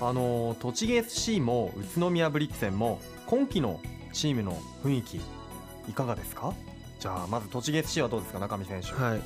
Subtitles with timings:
[0.00, 3.80] あの栃木 FC も宇都宮ブリッツェンも今季の
[4.12, 5.20] チームの雰囲気
[5.88, 6.52] いかがですか？
[7.00, 8.38] じゃあまず栃木 FC はどうですか？
[8.38, 8.88] 中見選手。
[8.92, 9.20] はい。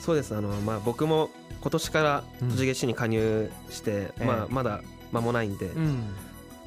[0.00, 0.34] そうです。
[0.36, 1.30] あの、まあ、僕も
[1.60, 4.24] 今年から栃木 FC に加入して、うんええ。
[4.24, 4.82] まあ、まだ
[5.12, 6.04] 間もないんで、うん。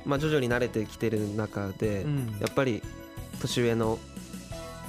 [0.06, 2.38] まあ、徐々に慣れてきてる中で、うん。
[2.40, 2.82] やっぱり
[3.42, 4.00] 年上の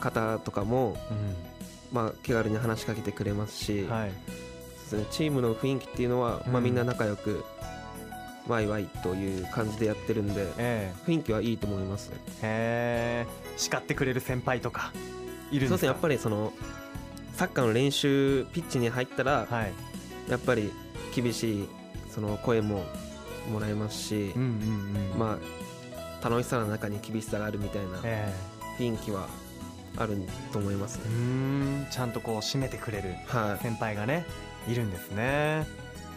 [0.00, 0.96] 方とかも、
[1.93, 4.12] まあ、気軽に話しかけてくれますし、うんはい。
[4.88, 5.12] そうですね。
[5.12, 6.64] チームの雰囲気っていうのは、まあ、うん。
[6.64, 7.45] みんな仲良く
[8.51, 12.11] ワイワイという感じでやってるんでえ雰囲気はいいと思います。
[12.43, 13.57] えへえ。
[13.57, 14.93] 叱ってくれる先輩とか
[15.50, 15.68] いるんですか？
[15.68, 16.53] そうですねやっぱりその
[17.35, 19.72] サッカーの練習ピッチに入ったら、はい。
[20.29, 20.71] やっぱり
[21.14, 21.68] 厳しい
[22.11, 22.85] その声も
[23.50, 25.19] もらえますし、うんうんうん。
[25.19, 25.39] ま
[26.22, 28.32] あ楽しさの中に厳しさがあるみたいなえ
[28.79, 29.27] 雰囲気は
[29.96, 30.19] ある
[30.53, 31.86] と思いますね、ん。
[31.91, 33.62] ちゃんとこう締めてくれるはい。
[33.62, 34.27] 先輩がね
[34.69, 35.67] いるんですね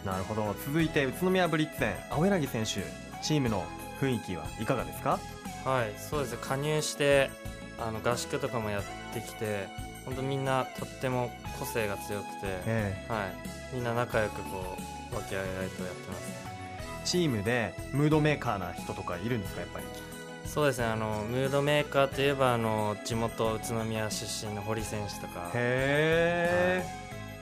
[0.04, 0.54] なるほど。
[0.66, 2.82] 続いて宇都宮ブリッツェン青柳選手
[3.22, 3.64] チームの
[4.00, 5.18] 雰囲気はいかがですか？
[5.64, 6.38] はいそうですね。
[6.42, 7.30] 加入して
[7.78, 9.68] あの合宿とかもやってきて
[10.04, 12.30] 本当みんなとっても個性が強くて、
[12.66, 13.24] えは
[13.72, 14.76] い、みんな仲良くこ
[15.12, 16.32] う和気あいあいとやってます。
[16.50, 19.60] えチームでムードメーカーな人とかいるんですか？
[19.62, 19.86] やっぱり。
[20.46, 20.86] そうですね。
[20.86, 25.50] あのムードメーカーといえばあの地元宇都宮出身の堀選手とか。
[25.54, 26.86] へえ、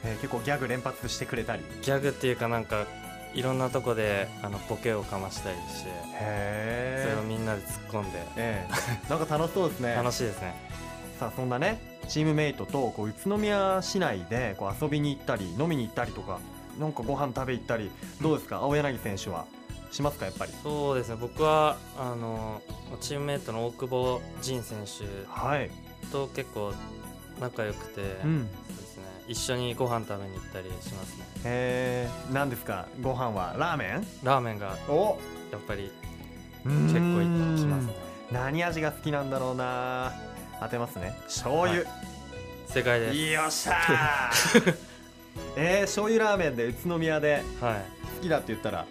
[0.04, 1.62] えー結構ギャグ連発してくれたり？
[1.82, 2.86] ギャグっていうかなんか
[3.34, 8.18] いろんなとこであのボケをかましたりしてへそれをみんなで突っ込んで。
[8.36, 9.08] ええ。
[9.10, 9.94] なんか楽しそうですね。
[9.96, 10.54] 楽しいですね。
[11.18, 16.40] さあそんなねチームメイトとこう宇都宮市内でこう遊びに行ったり飲みに行ったりとか
[16.80, 18.56] なんかご飯食べ行ったりどうですか？
[18.56, 19.44] 青柳選手は。
[19.92, 20.52] しますかやっぱり？
[20.62, 21.16] そうですね。
[21.20, 22.60] 僕はあの
[23.00, 25.70] チームメートの大久保仁選手はい、
[26.10, 26.72] と結構
[27.40, 29.08] 仲良くて、うん、そうですね。
[29.28, 31.24] 一緒にご飯食べに行ったりしますね。
[31.44, 32.86] へえ何ですか？
[33.00, 33.54] ご飯は？
[33.58, 34.06] ラーメン？
[34.22, 35.18] ラーメンがお！
[35.50, 35.90] やっぱり
[36.64, 37.24] 結結構い
[37.60, 37.94] きますね。
[38.30, 40.12] 何味が好きなんだろうな。
[40.60, 41.14] 当てますね。
[41.24, 41.84] 醤油、
[42.68, 43.18] 正解です。
[43.18, 44.76] よっしゃー！
[45.56, 47.84] えー、醤油ラーメンで宇都宮ではい。
[48.16, 48.86] 好きだって言ったら？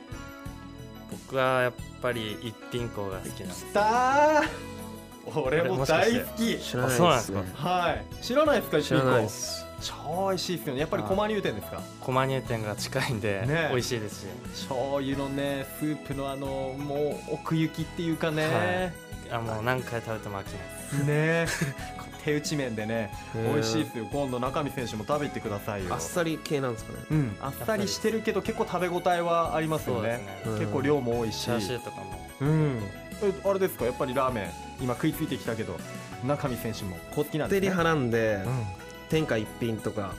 [1.10, 3.66] 僕はやっぱり一品校が好きなんです。
[3.66, 5.40] きたー！
[5.40, 6.58] 俺も大好き。
[6.58, 7.44] 知らないですか？
[7.56, 8.06] はい。
[8.24, 8.78] 知らないですか？
[8.80, 10.80] 一知らない品です超美味しいですよね。
[10.82, 11.82] やっぱり駒入店ですか？
[12.02, 13.68] 駒入店が近いんで、ね。
[13.72, 14.28] 美味しいですし。
[14.52, 16.48] 醤油のねスープのあの
[16.78, 18.94] もう奥行きっていうかね、
[19.32, 21.48] あもう何回食べても飽きない。
[21.48, 21.72] ですね。
[22.24, 24.06] 手打ち麺でね美味しいですよ。
[24.12, 25.94] 今度中見選手も食べてくださいよ。
[25.96, 27.00] あっさり系なんですかね。
[27.10, 30.10] うん、あっさりしてるけど結構食べ応えはありますよね。
[30.10, 31.46] ねうん結構量も多いし。
[31.46, 32.30] チャーシューとかも。
[32.42, 32.80] うん。
[33.24, 33.86] えあれですか？
[33.86, 34.52] やっぱりラーメン。
[34.84, 35.80] 今食いついてきたけど
[36.24, 36.96] 中見選手も。
[37.16, 38.81] 好きなんこってりですね派なんで、うん
[39.12, 40.14] 天下一品とか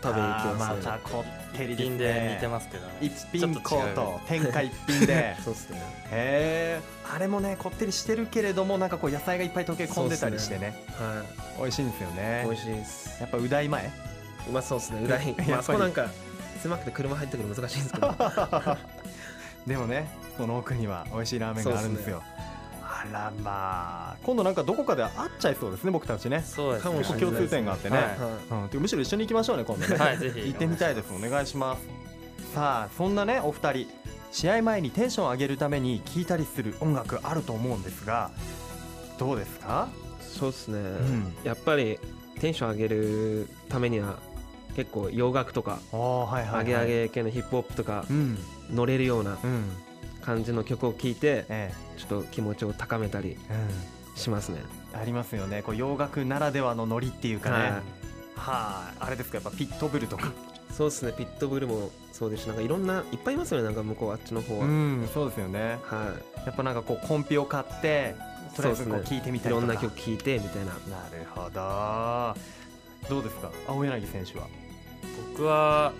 [0.00, 0.64] 食べに行きますね。
[0.64, 2.92] あーまたこってり一で似てますけどね。
[3.00, 3.94] 一品コーちょっと違う。
[3.94, 5.36] ト天下一品で。
[5.44, 5.78] そうですね。
[6.12, 6.80] へえ
[7.12, 10.84] あれもねこってりしてるけれどもなんかこう野菜がいっぱい溶け込んでたりしてね。
[10.96, 11.24] は
[11.58, 12.42] 美味しいんですよね。
[12.44, 13.20] い美味しいです。
[13.20, 13.90] やっぱうだい前
[14.48, 15.00] うまそうですね。
[15.02, 15.48] 裏に やっぱり。
[15.48, 16.08] まああそこなんか
[16.62, 18.14] 狭くて車入ってくるの難しいんですけど。
[19.66, 22.22] でもねその奥には美味しいラーメンがあるんですよ
[23.00, 24.16] あらまあ。
[24.22, 26.42] 今度なんかどこかで会っちゃいそうですね僕たちね。
[26.42, 27.04] そうですね。
[27.20, 28.06] 共通点があってね、はい。
[28.50, 29.96] はうん、むしろ一緒に行きましょうね今度ね。
[29.96, 30.40] はいぜひ。
[30.40, 31.12] 行ってみたいです。
[31.12, 31.82] お願いします。
[32.54, 33.88] さあそんなねお二人
[34.32, 38.30] 試合前にテンション上げるために聴いたりする音楽あると思うんですが
[39.18, 39.88] どうですか？
[40.20, 41.34] いそうですね、ん。
[41.44, 41.98] やっぱり
[42.40, 44.18] テンション上げるためには
[44.76, 48.38] 結構洋楽とかおはいはい、はい、アゲアゲ系のヒップホップとかうん。
[48.70, 49.64] 乗れるようなうん
[50.28, 53.68] 感じの曲を聴いてえちょっと気持ちを高めたりえ
[54.14, 54.58] しますね。
[54.92, 55.62] うん、ありますよね。
[55.62, 57.56] こう洋楽ならではのノリっていうかね。
[57.56, 57.70] はい。
[58.36, 58.96] はい。
[59.00, 60.32] あれですかやっぱピットブルとか。
[60.70, 61.14] そうですね。
[61.16, 63.64] ピットブルもそうですしなんかいろんないっぱいいますよね。
[63.64, 65.78] なんか向こうあっちの方は、うんそうですよね。
[65.84, 68.14] はやっぱなんかこうコンピを買って
[68.54, 69.16] とりあえずこうそうですね。
[69.16, 69.64] 聞いてみいたりとか。
[69.64, 70.72] いろんな曲聴いてみたいな。
[70.72, 73.08] なるほど。
[73.08, 74.46] どうですか青柳選手は。
[75.32, 75.92] 僕は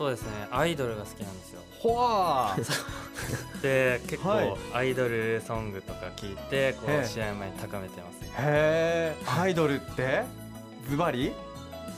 [0.00, 0.48] そうですね。
[0.50, 1.60] アイドルが好きなんですよ。
[1.78, 2.56] ほわ
[3.60, 4.48] で結はい。
[4.48, 7.04] 構アイドルソングとか聞いてこええ。
[7.04, 10.22] う試合前に高めてますへえアイドルって？
[10.88, 11.32] ズバリ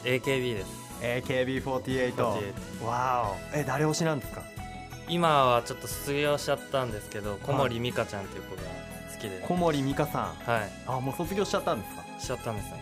[0.03, 0.67] ？AKB です。
[1.01, 3.57] AKB48 48わお。
[3.57, 4.43] え誰推しなんですか？
[5.09, 8.63] 今はちょっと卒業しちゃったんですけど小森美香ちゃんっていう子が
[9.15, 9.45] 好きで。
[9.47, 10.51] 小森美香さん。
[10.51, 10.71] はい。
[10.89, 12.03] あもう卒業しちゃったんですか？
[12.19, 12.77] しちゃったんですよ。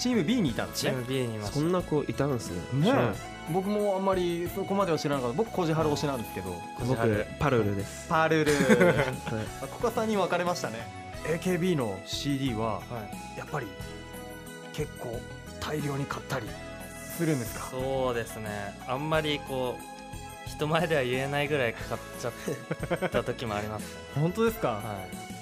[0.00, 0.90] チーム B にいたんですね。
[0.90, 1.54] チーム B にいました。
[1.54, 2.92] そんな子いたんですね。
[2.92, 5.36] ね僕もあんまりそこまでは知らなかった。
[5.36, 6.54] 僕こじはる推しなんですけど。
[6.86, 6.96] 僕
[7.38, 8.52] パルルです、パルル。
[8.54, 9.66] はい。
[9.68, 10.86] ここさんに分かれましたね。
[11.24, 12.82] AKB の CD はは
[13.36, 13.38] い。
[13.38, 13.66] やっぱり
[14.72, 15.18] 結構
[15.60, 16.46] 大量に買ったり
[17.16, 17.68] するんですか？
[17.70, 18.78] そうですね。
[18.86, 23.88] あんまりこう人前では言えないぐらいかかっちゃった時もあります、ね、
[24.20, 24.82] 本当ですか、は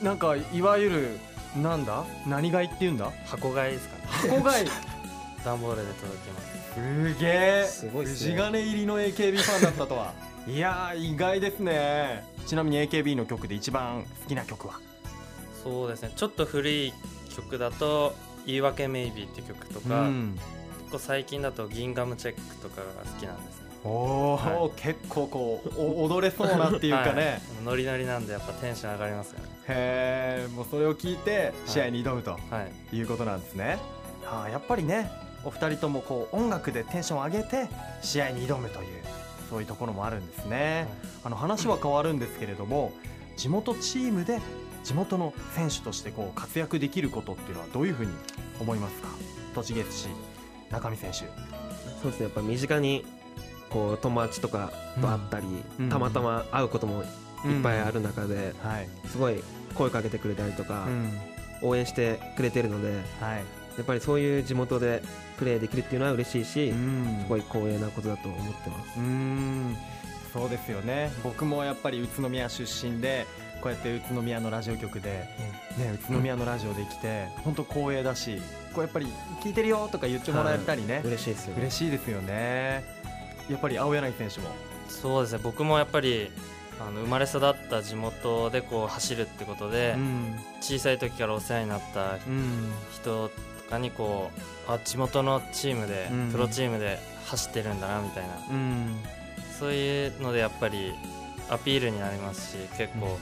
[0.02, 1.18] なんかいわゆる
[1.62, 2.04] なんだ？
[2.26, 3.06] 何買いって言うんだ？
[3.06, 4.02] い、箱買いですかね。
[4.30, 4.68] 箱買い
[5.46, 7.14] 段ボールで届きます。
[7.14, 7.64] すげえ。
[7.66, 8.32] すごいっすね。
[8.32, 10.12] 藤金入りの AKB ファンだったとは。
[10.46, 12.24] いやー意外ですね。
[12.46, 14.74] ちなみに AKB の曲で一番好きな曲は？
[15.64, 16.12] そうですね。
[16.14, 16.92] ちょっと古い
[17.34, 18.14] 曲だと
[18.46, 20.38] 「言い訳メイビー」って曲とか、うん。
[20.82, 23.66] 結構最近だと「ギンガムチェック」とかが好きなんですね。
[23.84, 27.40] おお、は結構こうお踊れそうなっていうかね、はい。
[27.64, 32.38] ノリノリなんでやっぱテンション上がりますよねへえもうそれを聞いて試合に挑むとは
[32.92, 32.96] い。
[32.96, 33.02] い。
[33.02, 33.78] うことなんですね、
[34.24, 35.08] はあ、やっぱりね
[35.46, 37.68] お二人ともこう音楽でテンションを上げて
[38.02, 38.86] 試合に挑むという
[39.48, 40.88] そういうところもあるんですね、
[41.22, 42.92] あの話は変わるんですけれども
[43.36, 44.40] 地元チームで
[44.82, 48.12] 地元の選手としてこう活躍できることっていうのはどういうふうに
[48.60, 49.08] 思いますか？
[49.54, 50.08] 栃木 FC
[50.70, 51.18] 中見選手。
[52.02, 52.24] そうですね。
[52.24, 53.06] やっぱ身近に
[53.70, 55.46] こう友達とかと会ったり、
[55.80, 55.88] うん。
[55.88, 59.42] たまたま会うこともいっぱいある中で、はい、すごい
[59.74, 61.12] 声かけてくれたりとか、うん。
[61.62, 62.88] 応援してくれてるので
[63.20, 63.44] はい
[63.76, 65.02] やっぱりそういう地元で
[65.38, 67.20] プレーできるっていうのは嬉しいし、うん。
[67.22, 68.98] すごい光栄なことだと思ってます。
[68.98, 69.76] うーん。
[70.32, 71.10] そうですよね。
[71.22, 73.26] 僕もやっぱり宇都宮出身で
[73.62, 75.28] こうやって宇都宮のラジオ局で、
[75.78, 78.40] ね、宇都宮のラジオで来て本当光栄だし
[78.74, 79.06] こうやっぱり
[79.42, 81.62] 聞いてるよとか言ってもらえたりね、嬉しいですよね。
[81.62, 82.84] 嬉しいですよね。
[83.48, 84.48] やっぱり青柳選手も。
[84.88, 85.40] そうですね。
[85.42, 86.30] 僕もやっぱり
[86.78, 90.36] あの生まれ育った地元でこう走るってことで、うん。
[90.60, 92.70] 小さい時からお世話になったうん。
[92.92, 93.30] 人と
[93.66, 94.30] かにこ
[94.68, 96.32] うあ地元のチームで、うん。
[96.32, 98.34] プロチームで走ってるんだなみたいな。
[98.50, 98.96] うん。
[99.58, 100.92] そういうのでやっぱり
[101.48, 103.18] アピールになりますし結構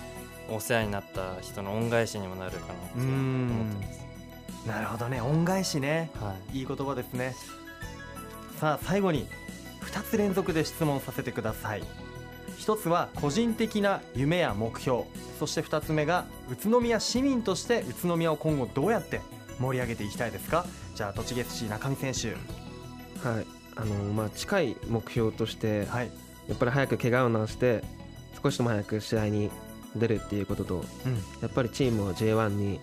[0.51, 3.93] お世話になった人の恩返しにもなるかなと思ってま
[4.65, 6.11] す、なるほどね恩返しね。
[6.21, 6.59] はい。
[6.59, 7.35] いい言葉ですね。
[8.59, 9.27] さあ最後に
[9.83, 11.83] 2つ連続で質問させてください。
[12.59, 15.05] 1つは個人的な夢や目標。
[15.39, 19.21] そして2つ目が宇都宮市民として宇都宮を今後どうやって
[19.61, 20.67] 盛り上げていきたいですか？
[20.95, 22.29] じゃあ栃木 FC 中見選手。
[23.29, 23.47] はい。
[23.77, 26.11] あのまあ近い目標としてはい、
[26.49, 27.83] やっぱり早く怪我を治して
[28.43, 29.51] 少しでも早く試合に
[29.97, 31.15] 出るっていうこととうん。
[31.41, 32.79] やっぱりチームを J1 に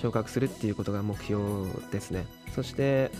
[0.00, 1.42] 昇格するっていうことが目標
[1.90, 2.24] ですね。
[2.54, 3.10] そして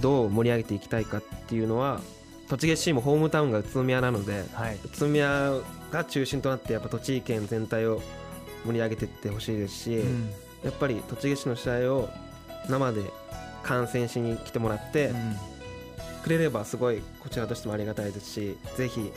[0.00, 2.00] どう盛り上げていきたいかっていうのは
[2.48, 4.76] 栃木 FC もホームタウンが宇都宮なのではい。
[4.76, 5.52] 宇都宮
[5.90, 8.00] が中心となってやっぱ栃木県全体を
[8.64, 10.30] 盛り上げていってほしいですし、うん
[10.66, 12.08] やっぱり栃木市の試合を
[12.68, 13.04] 生で
[13.62, 15.12] 観戦しに来てもらって
[16.24, 19.12] くれればすごいこちらとしてもありがたいですしぜひ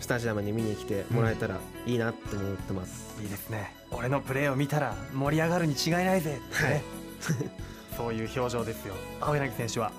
[0.00, 3.74] スタジアムに見に来てもらえたらいいなって思ってます、いいですね。
[3.90, 6.82] 俺のプレーを見たら盛り上がるに違いないぜってね、
[7.96, 8.94] そういう表情ですよ。
[9.20, 9.92] 青柳選手は。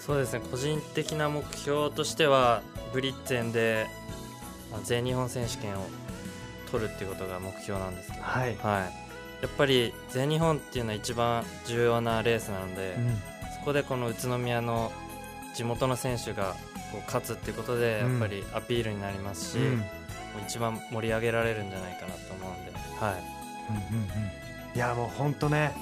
[0.00, 0.40] そうですね。
[0.50, 3.86] 個人的な目標としてはブリッツェンで
[4.72, 5.86] あ全日本選手権を
[6.70, 9.09] 取るっていうことが目標なんですけど、はい、はい、
[9.42, 12.96] やっぱり全日本っていうのは一番重要なレースなので、
[13.58, 14.92] そこでこの宇都宮の
[15.54, 16.54] 地元の選手が
[16.92, 19.84] こう勝つっていうことでやっぱりアピールになりますし、うん。
[20.30, 23.16] もう一番盛り上げられるんじゃないかなと思うんで、は
[24.74, 25.72] い、いやもう本当ね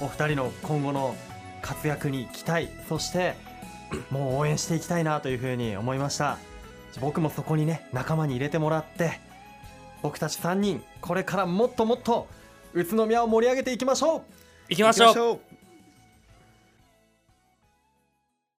[0.00, 1.14] お二人の今後の
[1.60, 3.34] 活躍に期待そして
[4.10, 6.38] もう応援していきたいなというふうに思いました。
[7.00, 9.20] 僕もそこにね仲間に入れてもらって
[10.00, 12.28] 僕たち3人これからもっともっと
[12.74, 14.22] 宇都宮を盛り上げていきましょう。
[14.68, 15.08] 行きましょう。
[15.08, 15.53] 行きましょう